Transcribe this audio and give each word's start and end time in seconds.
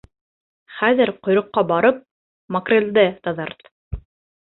Хәҙер, 0.77 1.11
ҡойроҡҡа 1.27 1.65
барып, 1.73 2.01
макрелде 2.59 3.09
таҙарт. 3.29 3.75